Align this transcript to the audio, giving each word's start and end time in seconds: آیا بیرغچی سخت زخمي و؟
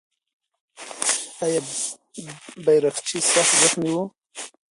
آیا 1.43 1.59
بیرغچی 2.65 3.17
سخت 3.31 3.53
زخمي 3.63 3.91
و؟ 3.95 3.99